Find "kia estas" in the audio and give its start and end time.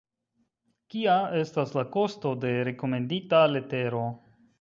0.93-1.75